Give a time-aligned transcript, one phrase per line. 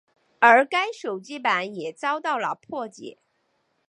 [0.39, 3.19] 而该手机版也遭到了破解。